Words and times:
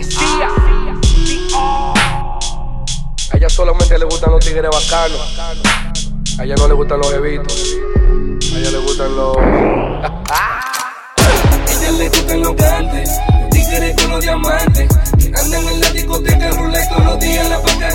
Mesías. 0.00 0.50
A 3.32 3.36
ella 3.36 3.50
solamente 3.50 3.98
le 3.98 4.06
gustan 4.06 4.30
los 4.30 4.42
tigres 4.42 4.70
bacanos. 4.70 5.38
A 6.38 6.44
ella 6.44 6.54
no 6.56 6.68
le 6.68 6.74
gustan 6.74 7.00
los 7.00 7.12
evitos. 7.12 7.76
A 8.54 8.58
ella 8.58 8.70
le 8.70 8.78
gustan 8.78 9.14
los. 9.14 9.36
A 9.36 10.22
ella 11.68 11.90
le 11.98 12.08
gustan 12.08 12.40
los 12.40 12.56
grandes, 12.56 13.10
los 13.40 13.50
tigres 13.50 13.94
con 13.96 14.10
los 14.10 14.20
diamantes. 14.22 14.88
Que 15.18 15.26
andan 15.38 15.68
en 15.68 15.80
la 15.80 15.90
discoteca, 15.90 16.50
ruleta 16.52 16.88
todos 16.88 17.04
los 17.04 17.20
días 17.20 17.50
la 17.50 17.60
paca 17.60 17.90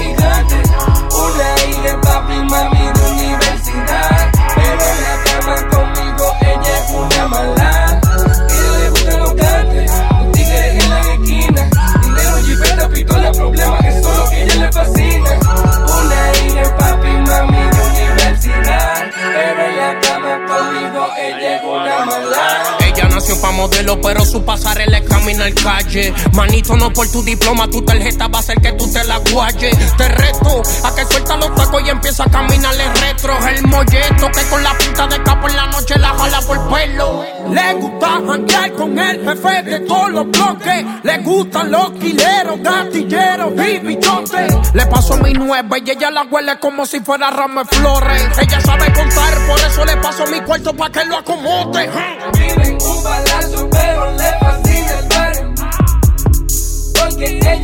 modelo, 23.56 24.00
pero 24.02 24.26
su 24.26 24.44
pasarela 24.44 24.98
es 24.98 25.10
caminar 25.10 25.54
calle. 25.54 26.14
Manito, 26.34 26.76
no 26.76 26.92
por 26.92 27.10
tu 27.12 27.24
diploma, 27.24 27.68
tu 27.70 27.82
tarjeta 27.84 28.28
va 28.28 28.40
a 28.40 28.44
ser 28.44 28.60
que 28.62 28.74
tú 28.74 28.92
te 28.92 29.04
la 29.06 29.18
guayes. 29.32 29.76
Te 29.98 30.08
reto 30.08 30.62
a 30.84 30.96
que 30.96 31.06
suelta 31.06 31.38
los 31.38 31.56
tacos 31.56 31.82
y 31.86 31.90
empieza 31.90 32.24
a 32.24 32.30
caminarle 32.30 32.84
retro. 33.02 33.38
El 33.48 33.68
molleto 33.68 34.30
que 34.32 34.42
con 34.50 34.64
la 34.64 34.78
punta 34.78 35.08
de 35.08 35.24
capo 35.24 35.48
en 35.50 35.56
la 35.56 35.68
noche 35.68 35.98
la 35.98 36.10
jala 36.10 36.42
por 36.42 36.70
pelo. 36.70 37.24
Le 37.52 37.74
gusta 37.76 38.08
janguear 38.28 38.74
con 38.74 39.00
el 39.00 39.24
jefe 39.24 39.64
de 39.64 39.80
todos 39.82 40.12
los 40.12 40.32
bloques. 40.32 40.86
Le 41.04 41.18
gustan 41.20 41.72
los 41.72 41.92
quileros, 41.92 42.60
gatilleros 42.62 43.54
y 43.68 43.80
bichotes. 43.80 44.74
Le 44.74 44.86
paso 44.88 45.18
mi 45.18 45.34
nueve 45.34 45.84
y 45.86 45.92
ella 45.92 46.12
la 46.12 46.24
huele 46.24 46.60
como 46.60 46.86
si 46.86 47.00
fuera 47.00 47.30
ramo 47.30 47.64
de 47.64 47.76
flores. 47.76 48.24
Ella 48.40 48.62
sabe 48.62 48.92
contar, 48.94 49.48
por 49.48 49.60
eso 49.60 49.86
le 49.86 49.98
paso 49.98 50.26
mi 50.28 50.42
cuarto 50.42 50.74
pa' 50.76 50.90
que 50.90 51.06
lo 51.06 51.18
acomode. 51.18 51.90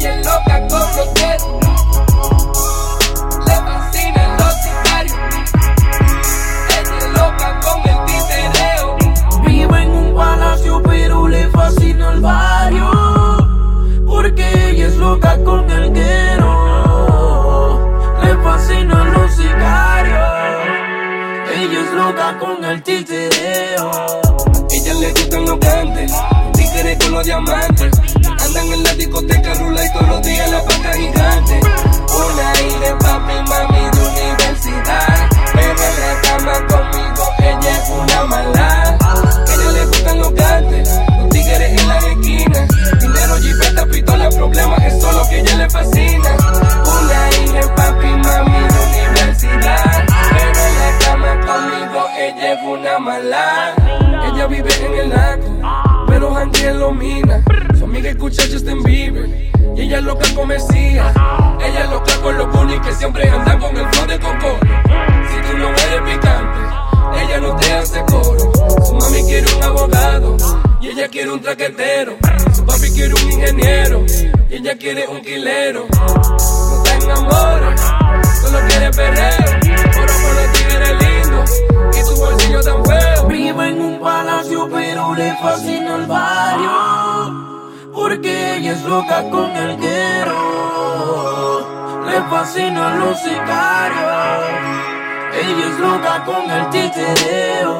Es 0.03 0.25
loca 0.25 0.67
con 0.67 0.79
los 0.79 1.09
quiero. 1.13 1.59
Le 3.45 3.53
fascinan 3.53 4.31
los 4.39 4.53
sicarios. 4.63 5.19
Ella 6.79 6.97
es 6.97 7.07
loca 7.13 7.49
con 7.61 7.79
el 7.87 7.97
titereo. 8.07 8.87
Vive 9.45 9.77
en 9.83 9.91
un 9.91 10.15
palacio, 10.15 10.81
pero 10.81 11.27
le 11.27 11.47
fascina 11.49 12.13
el 12.13 12.19
barrio. 12.19 12.89
Porque 14.07 14.71
ella 14.71 14.87
es 14.87 14.95
loca 14.95 15.37
con 15.43 15.69
el 15.69 15.93
guero. 15.93 16.51
Le 18.23 18.35
fascinan 18.37 19.13
los 19.13 19.31
sicarios. 19.31 20.19
Ella 21.55 21.79
es 21.79 21.91
loca 21.93 22.39
con 22.39 22.65
el 22.65 22.81
titereo. 22.81 23.50
Ella 52.83 54.47
vive 54.47 54.69
en 54.83 54.93
el 54.95 55.09
lago, 55.09 56.05
pero 56.07 56.41
en 56.41 56.79
lo 56.79 56.91
mina. 56.91 57.43
Su 57.77 57.83
amiga 57.85 58.09
escucha 58.09 58.41
Justin 58.51 58.81
Bieber 58.81 59.51
y 59.75 59.81
ella 59.81 59.99
es 59.99 60.03
loca 60.03 60.25
con 60.33 60.47
Mesías. 60.47 61.13
Ella 61.63 61.83
es 61.83 61.89
loca 61.91 62.13
con 62.23 62.37
los 62.39 62.51
bunnies 62.51 62.79
que 62.81 62.93
siempre 62.93 63.29
andan 63.29 63.59
con 63.59 63.77
el 63.77 63.87
flow 63.87 64.07
de 64.07 64.19
coco. 64.19 64.57
Si 64.63 65.51
tú 65.51 65.57
no 65.59 65.69
eres 65.69 66.01
picante, 66.01 66.59
ella 67.21 67.39
no 67.39 67.55
te 67.55 67.73
hace 67.73 68.03
coro. 68.05 68.51
Su 68.83 68.95
mami 68.95 69.23
quiere 69.25 69.55
un 69.55 69.63
abogado 69.63 70.37
y 70.81 70.87
ella 70.89 71.07
quiere 71.07 71.31
un 71.31 71.41
traquetero. 71.41 72.17
Su 72.55 72.65
papi 72.65 72.89
quiere 72.91 73.13
un 73.13 73.31
ingeniero 73.31 74.05
y 74.49 74.55
ella 74.55 74.75
quiere 74.75 75.07
un 75.07 75.21
quilero. 75.21 75.85
No 75.91 76.83
te 76.83 76.93
enamores, 76.93 77.81
solo 78.41 78.59
quiere 78.67 78.89
perreo. 78.89 79.20
Porque 88.11 88.57
ella 88.57 88.73
es 88.73 88.83
loca 88.83 89.23
con 89.29 89.49
el 89.55 89.77
guero. 89.77 90.35
Le 92.05 92.21
fascinan 92.29 92.99
los 92.99 93.17
sicarios. 93.17 94.49
Ella 95.33 95.67
es 95.69 95.79
loca 95.79 96.25
con 96.25 96.51
el 96.51 96.69
titereo. 96.71 97.70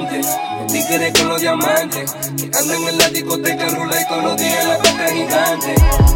Gustan 0.00 0.34
los 0.68 1.12
con 1.12 1.28
los 1.28 1.40
diamantes. 1.40 2.12
Que 2.36 2.44
andan 2.58 2.88
en 2.88 2.98
la 2.98 3.08
discoteca, 3.08 3.68
rula 3.68 4.00
y 4.00 4.08
todos 4.08 4.24
los 4.24 4.36
días 4.36 4.66
la 4.66 4.78
paca 4.78 5.10
gigante. 5.10 5.74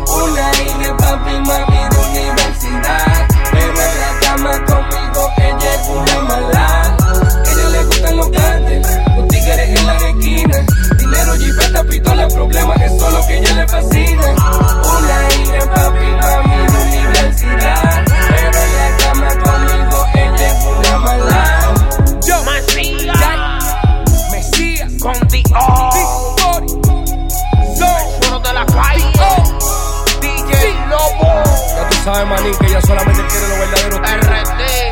Una 0.09 0.51
hija, 0.53 0.97
papi, 0.97 1.33
mami 1.41 1.89
de 1.91 1.99
universidad. 2.11 2.58
saben, 32.13 32.29
manín, 32.29 32.55
que 32.59 32.67
ella 32.67 32.81
solamente 32.81 33.23
quiere 33.29 33.49
lo 33.49 33.59
verdadero. 33.59 34.88